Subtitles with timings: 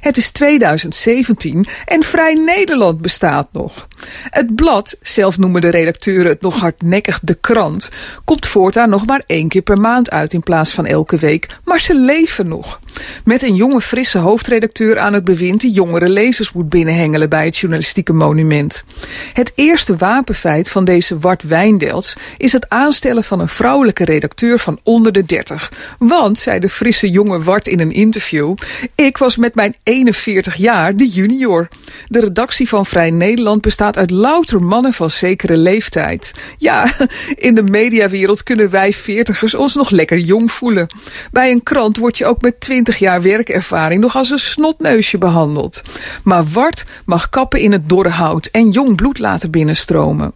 [0.00, 3.88] Het is 2017 en Vrij Nederland bestaat nog.
[4.30, 7.90] Het blad, zelf noemen de redacteuren het nog hardnekkig de krant,
[8.24, 11.80] komt voortaan nog maar één keer per maand uit in plaats van elke week, maar
[11.80, 12.80] ze leven nog.
[13.24, 17.56] Met een jonge frisse hoofdredacteur aan het bewind die jongere lezers moet binnenhengelen bij het
[17.56, 18.84] journalistieke monument.
[19.32, 24.78] Het eerste wapenfeit van deze Wart Wijndelts is het aanstellen van een vrouwelijke redacteur van
[24.82, 25.72] onder de 30.
[25.98, 28.54] Want, zei de frisse jonge Wart in een interview,
[28.94, 31.68] ik was met mijn 41 jaar de junior.
[32.06, 36.34] De redactie van Vrij Nederland bestaat uit louter mannen van zekere leeftijd.
[36.58, 36.90] Ja,
[37.48, 40.86] in de mediawereld kunnen wij veertigers ons nog lekker jong voelen.
[41.32, 45.82] Bij een krant word je ook met 20 jaar werkervaring nog als een snotneusje behandeld.
[46.24, 50.32] Maar Wart mag kappen in het dorre hout en jong bloed laten binnenstromen.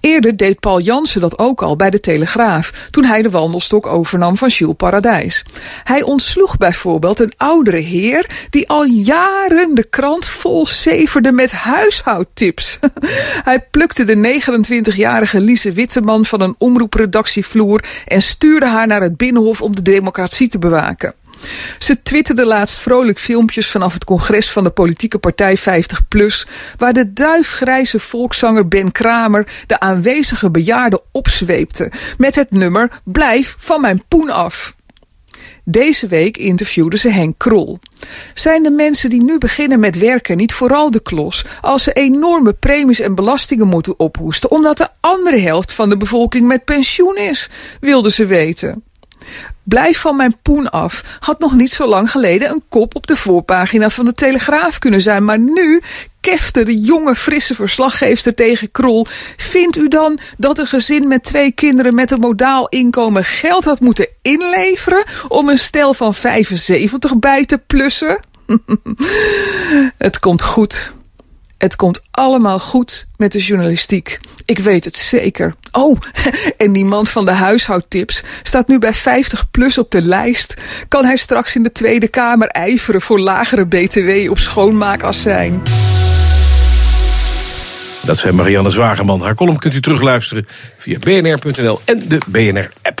[0.00, 4.36] Eerder deed Paul Jansen dat ook al bij de Telegraaf, toen hij de wandelstok overnam
[4.36, 5.44] van Jules Paradijs.
[5.84, 12.78] Hij ontsloeg bijvoorbeeld een oudere heer die al jaren de krant vol zeverde met huishoudtips.
[13.48, 19.62] hij plukte de 29-jarige Lise Witteman van een omroepredactievloer en stuurde haar naar het Binnenhof
[19.62, 21.14] om de democratie te bewaken.
[21.78, 27.12] Ze twitterde laatst vrolijk filmpjes vanaf het congres van de politieke partij 50PLUS, waar de
[27.12, 34.30] duifgrijze volkszanger Ben Kramer de aanwezige bejaarden opzweepte met het nummer Blijf van mijn poen
[34.30, 34.74] af.
[35.64, 37.78] Deze week interviewde ze Henk Krol.
[38.34, 42.52] Zijn de mensen die nu beginnen met werken niet vooral de klos als ze enorme
[42.52, 47.50] premies en belastingen moeten ophoesten omdat de andere helft van de bevolking met pensioen is,
[47.80, 48.82] wilde ze weten.
[49.62, 53.16] Blijf van mijn poen af had nog niet zo lang geleden een kop op de
[53.16, 55.24] voorpagina van de Telegraaf kunnen zijn.
[55.24, 55.80] Maar nu
[56.20, 59.06] kefte de jonge, frisse verslaggever tegen Krol.
[59.36, 63.80] Vindt u dan dat een gezin met twee kinderen met een modaal inkomen geld had
[63.80, 68.20] moeten inleveren om een stel van 75 bij te plussen?
[69.98, 70.92] Het komt goed.
[71.58, 74.18] Het komt allemaal goed met de journalistiek.
[74.44, 75.54] Ik weet het zeker.
[75.72, 75.98] Oh,
[76.56, 80.54] en die man van de huishoudtips staat nu bij 50 plus op de lijst.
[80.88, 85.62] Kan hij straks in de Tweede Kamer ijveren voor lagere BTW op schoonmaakazijn?
[88.04, 89.20] Dat zijn Marianne Zwageman.
[89.20, 90.46] Haar column kunt u terugluisteren
[90.78, 93.00] via bnr.nl en de BNR-app.